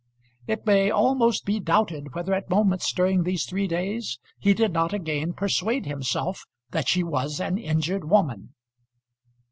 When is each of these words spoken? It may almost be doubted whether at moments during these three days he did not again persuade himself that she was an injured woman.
It 0.47 0.65
may 0.65 0.89
almost 0.89 1.45
be 1.45 1.59
doubted 1.59 2.15
whether 2.15 2.33
at 2.33 2.49
moments 2.49 2.91
during 2.91 3.21
these 3.21 3.45
three 3.45 3.67
days 3.67 4.17
he 4.39 4.55
did 4.55 4.73
not 4.73 4.93
again 4.95 5.31
persuade 5.33 5.85
himself 5.85 6.41
that 6.71 6.87
she 6.87 7.03
was 7.03 7.39
an 7.39 7.59
injured 7.59 8.05
woman. 8.09 8.55